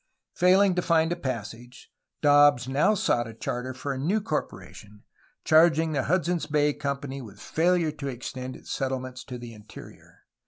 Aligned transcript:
Failing 0.33 0.73
to 0.73 0.81
find 0.81 1.11
a 1.11 1.15
passage, 1.15 1.91
Dobbs 2.23 2.67
now 2.67 2.95
sought 2.95 3.27
a 3.27 3.35
charter 3.35 3.71
for 3.71 3.93
a 3.93 3.99
new 3.99 4.19
corporation, 4.19 5.03
charging 5.43 5.91
the 5.91 6.05
Hudson's 6.05 6.47
Bay 6.47 6.73
Company 6.73 7.21
with 7.21 7.39
failure 7.39 7.91
to 7.91 8.07
extend 8.07 8.55
its 8.55 8.71
settlements 8.71 9.23
to 9.25 9.37
the 9.37 9.53
interior. 9.53 10.23